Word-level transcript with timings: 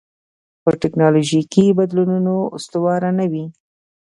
پر 0.63 0.73
ټکنالوژیکي 0.83 1.65
بدلونونو 1.77 2.35
استواره 2.57 3.09
نه 3.19 3.25
وي. 3.31 3.45